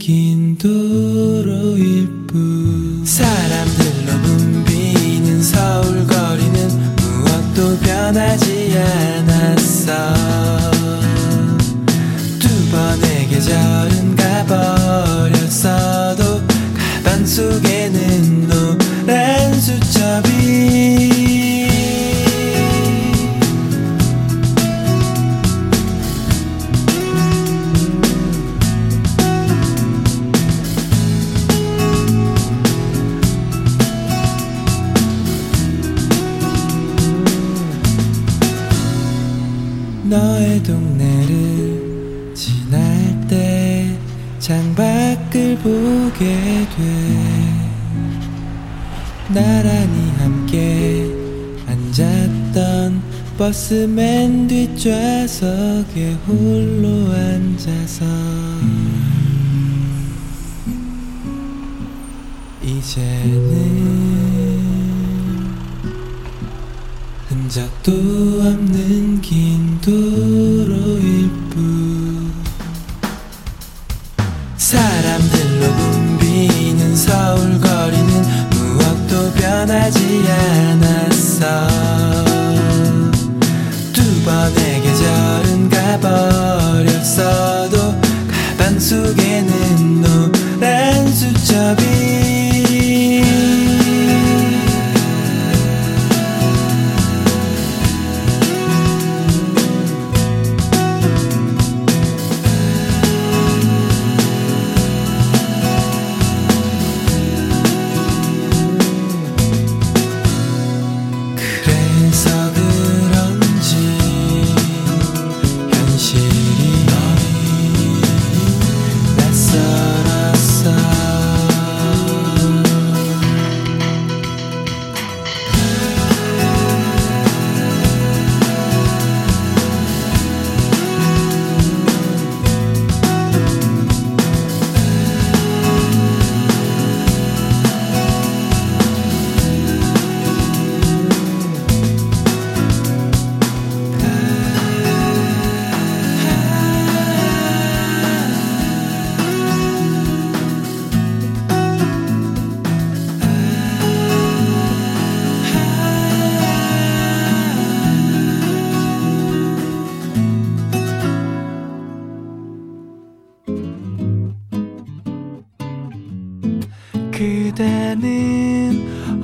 [0.00, 0.29] que
[84.40, 84.79] Father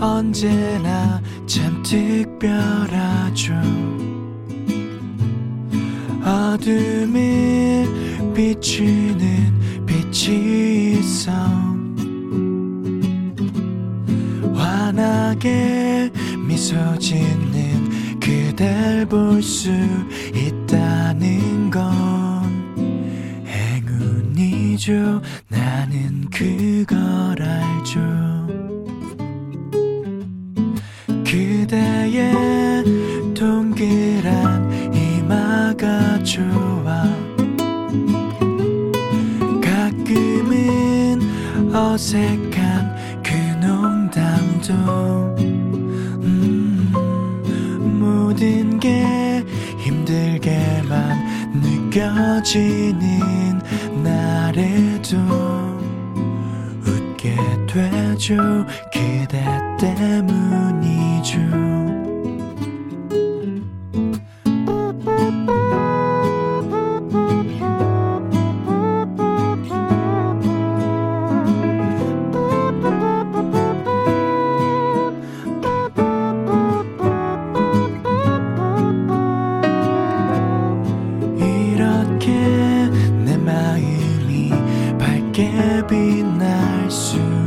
[0.00, 3.54] 언제나 참 특별하죠.
[6.24, 7.86] 어둠에
[8.34, 11.32] 비추는 빛이 있어.
[14.54, 16.10] 환하게
[16.46, 19.70] 미소 짓는 그댈 볼 수
[20.34, 21.84] 있다는 건
[23.46, 25.20] 행운이죠.
[25.48, 28.35] 나는 그걸 알죠.
[52.42, 53.60] 지닌
[54.02, 55.16] 날에도
[56.84, 57.34] 웃게
[57.66, 58.36] 되죠
[58.92, 59.44] 기대
[59.78, 60.65] 때문에
[85.36, 87.45] 밝게 빛날 수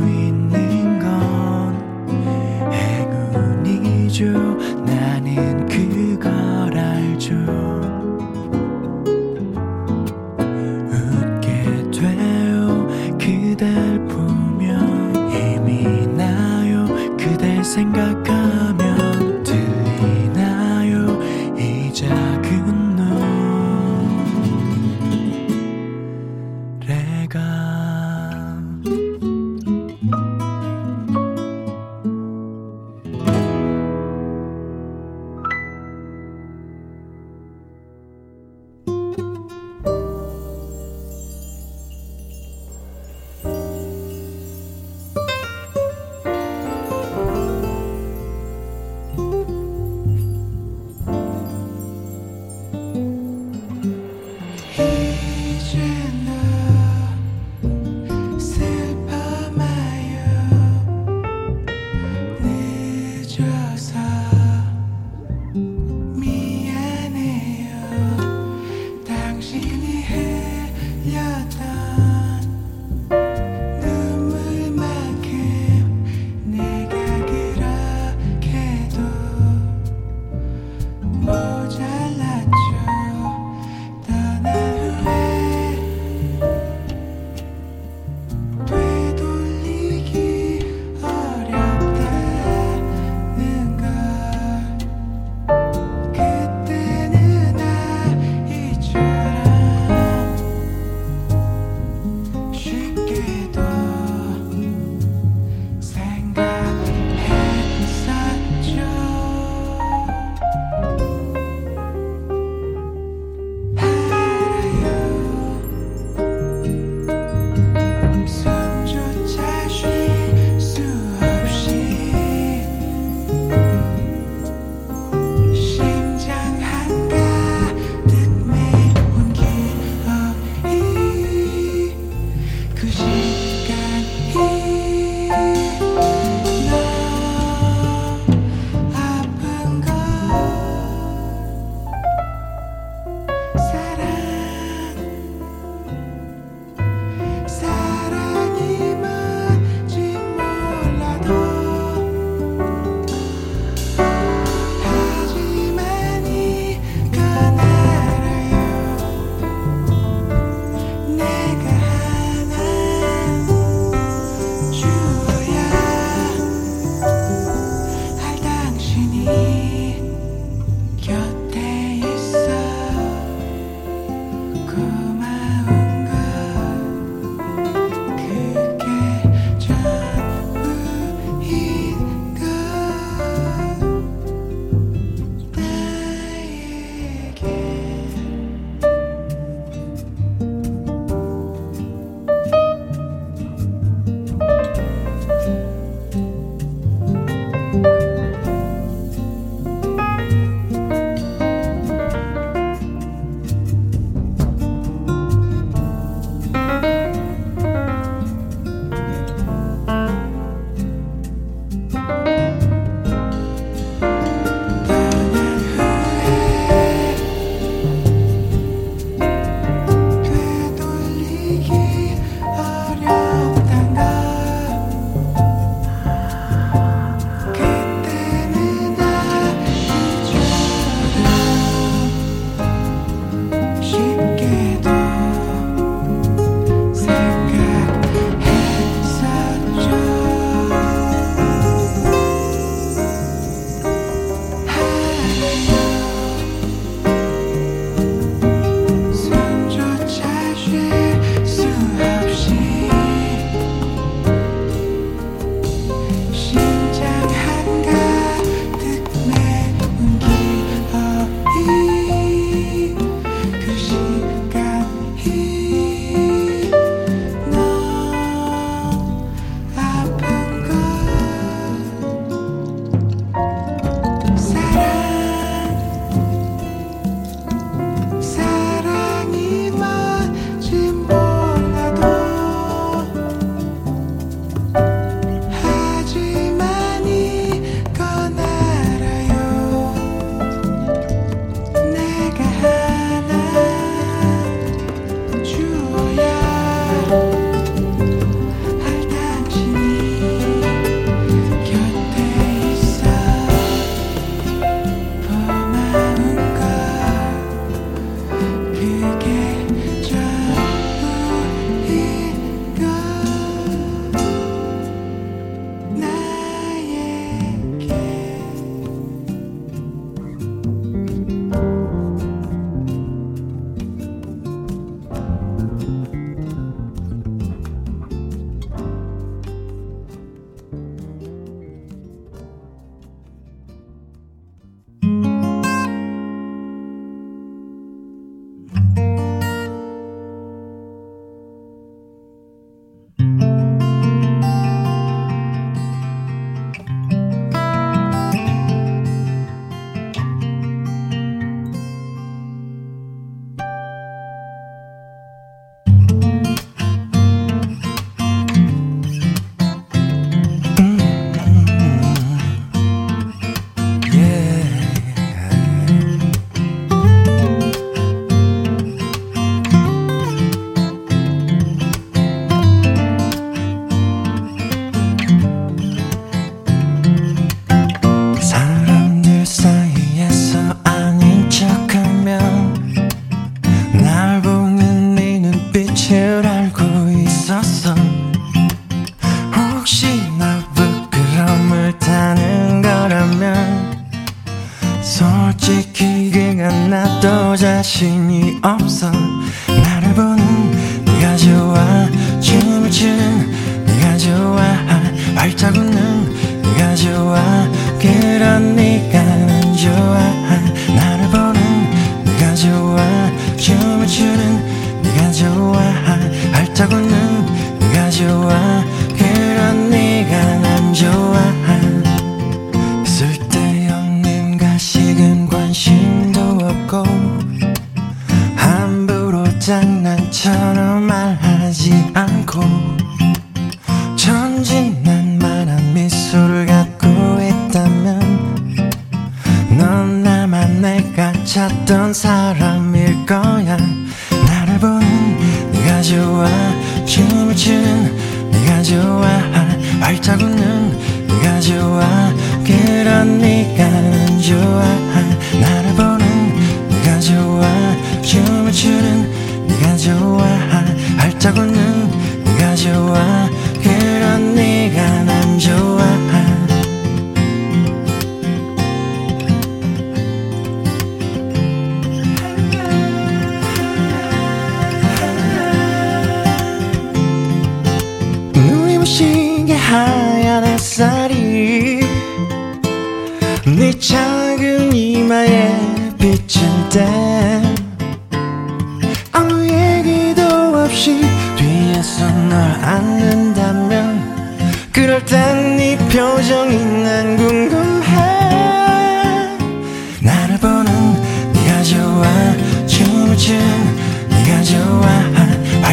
[81.70, 81.99] project.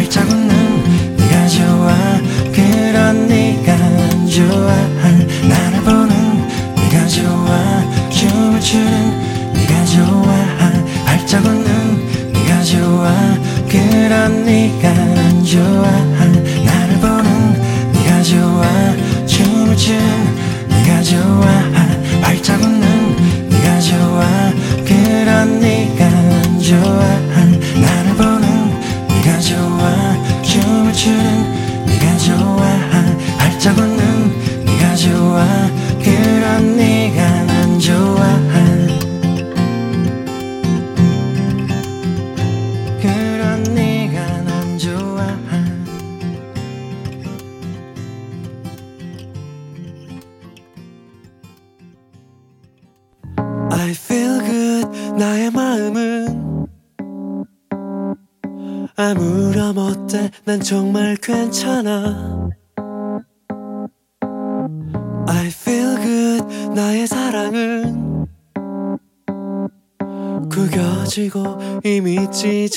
[0.08, 0.57] 발자국 나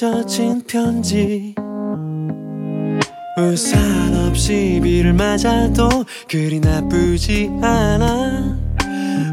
[0.01, 1.55] 잊혀진 편지.
[3.37, 5.91] 우산 없이 비를 맞아도
[6.27, 8.57] 그리 나쁘지 않아.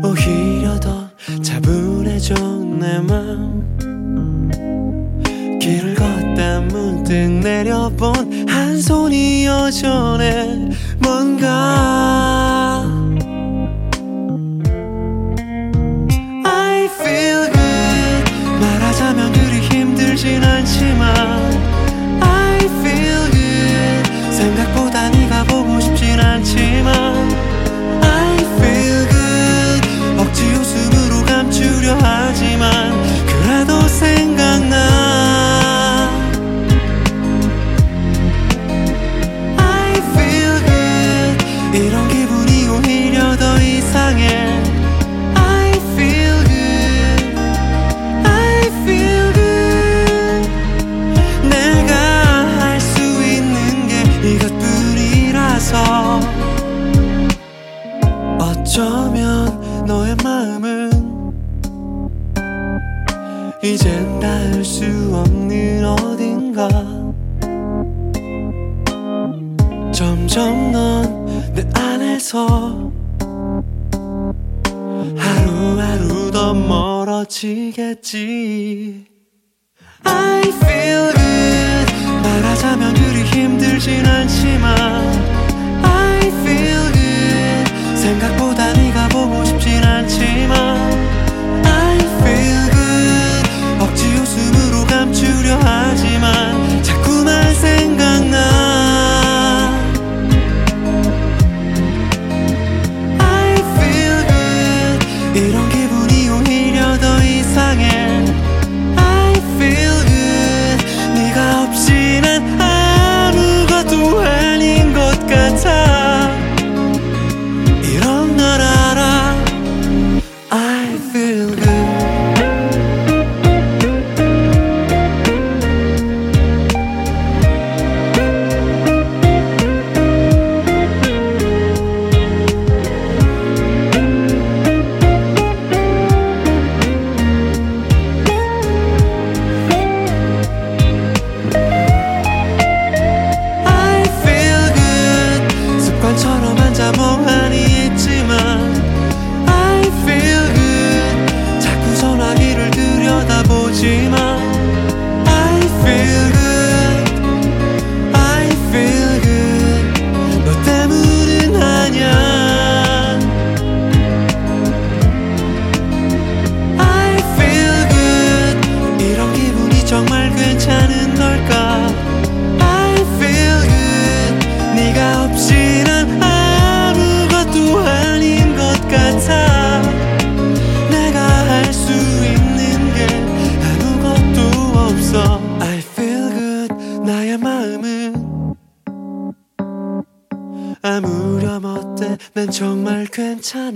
[0.04, 1.10] 오히려 더
[1.42, 2.36] 차분해져
[2.82, 3.78] 내맘
[5.62, 10.70] 길을 걷다 문득 내려본 한 손이 여전해.
[11.00, 12.47] 뭔가
[26.58, 27.37] 심한
[77.38, 79.06] 지겠지.
[80.04, 85.27] I feel good 말하자면 그리 힘들진 않지만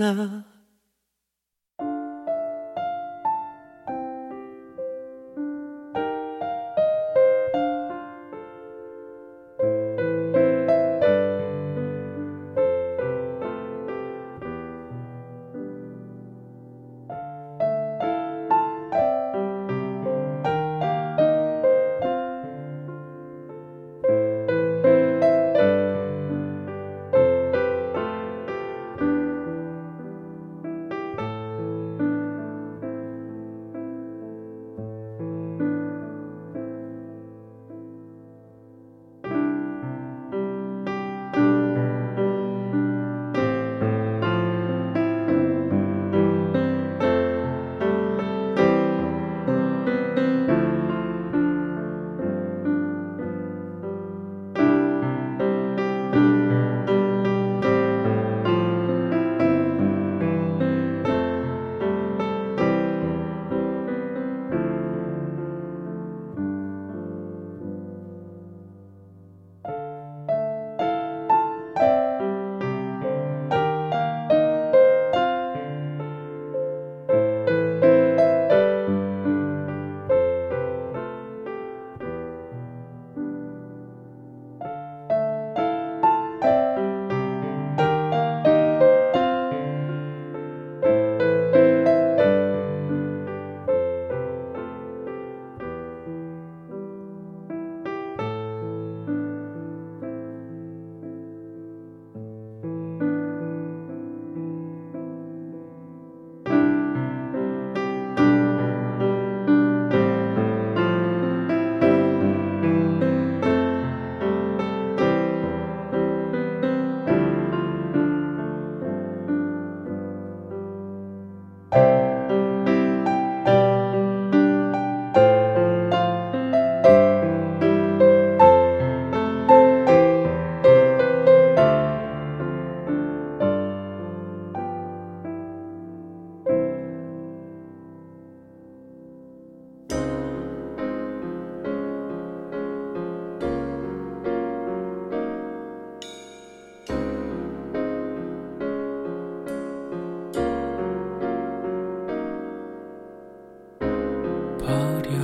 [0.01, 0.60] Anna.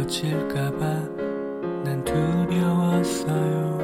[0.08, 0.80] 놓칠까봐
[1.84, 3.77] 난 두려웠어요.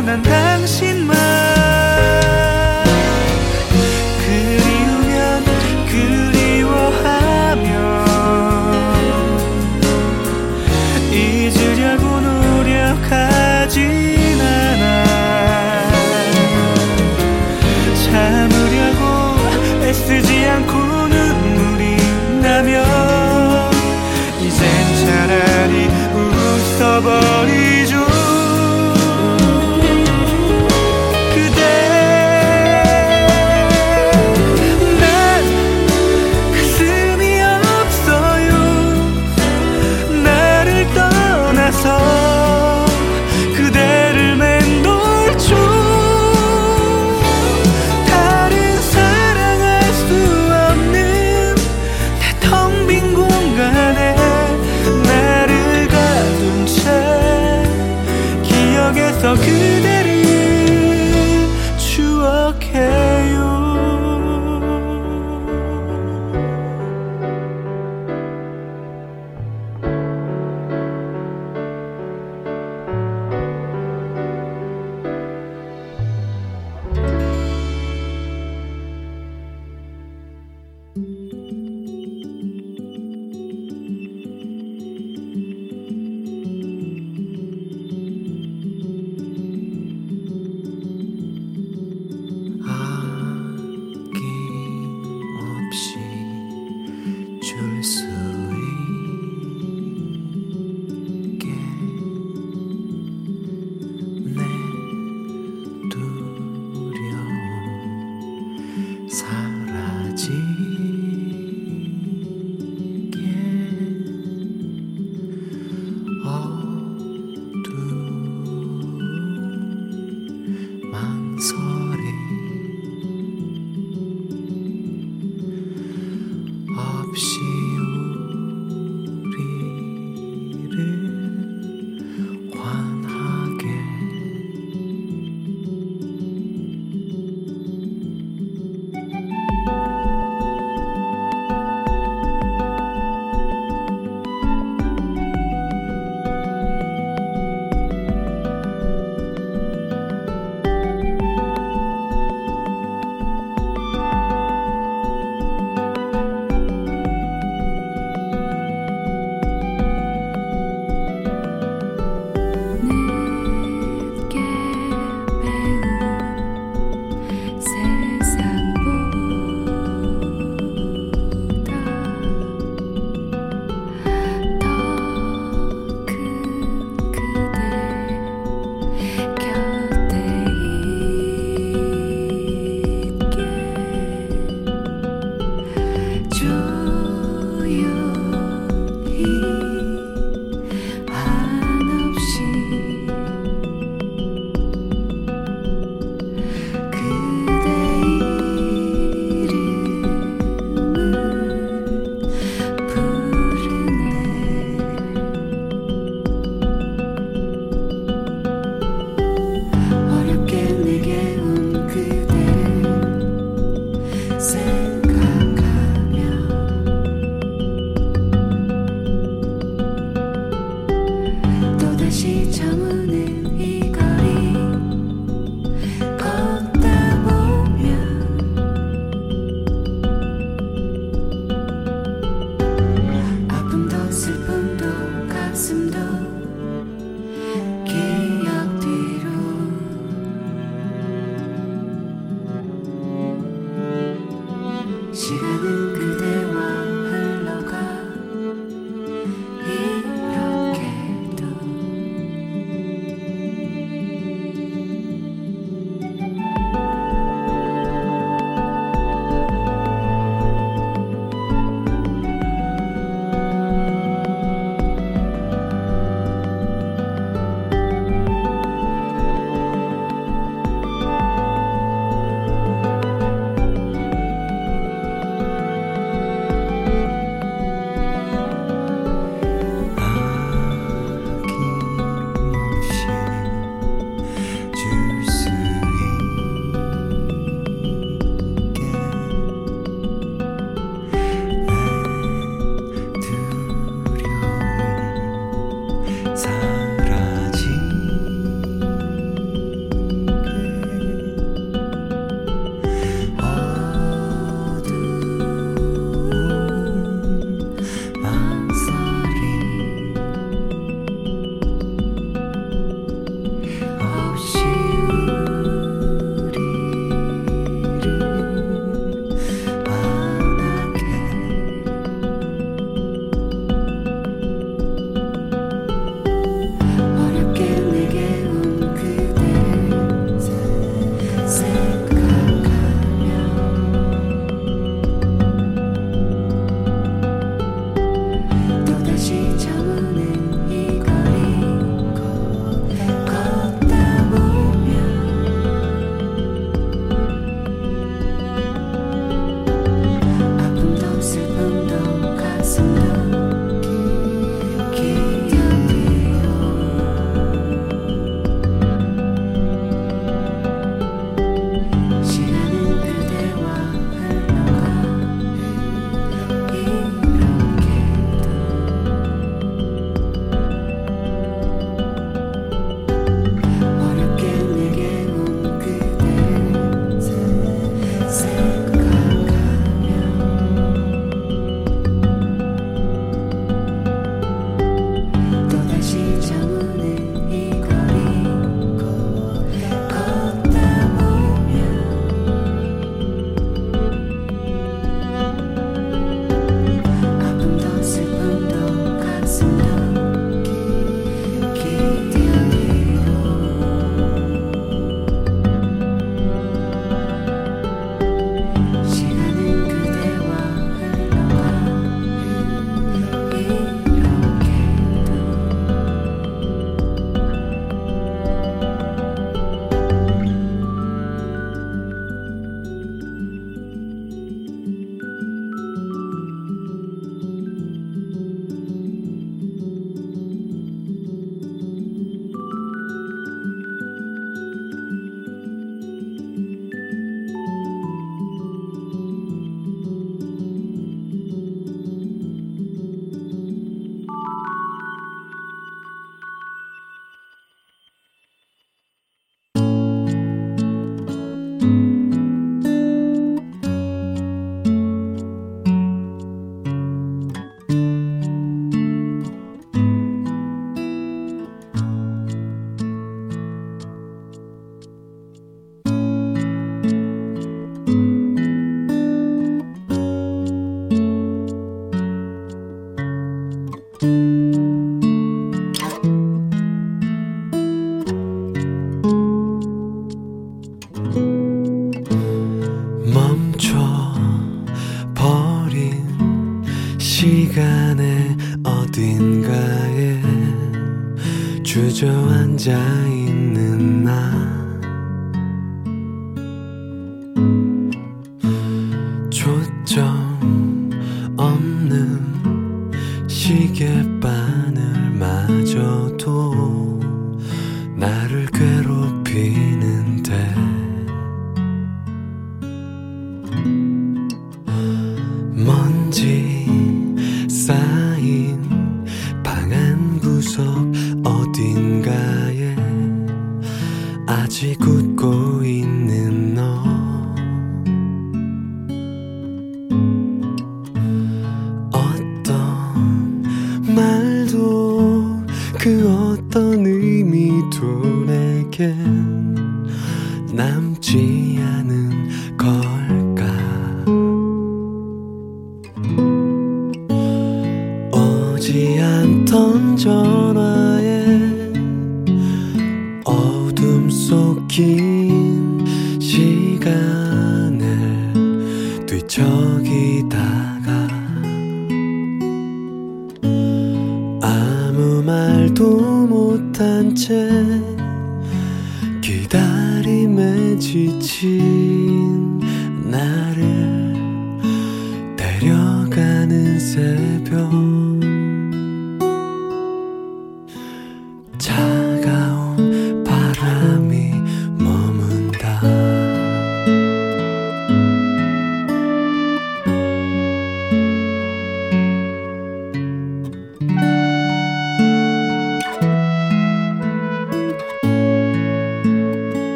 [0.00, 1.47] 난 당신만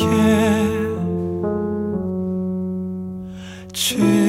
[0.00, 0.08] 夜
[3.72, 4.23] 寂